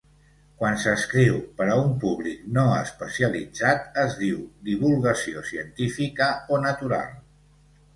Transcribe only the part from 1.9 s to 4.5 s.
públic no especialitzat, es diu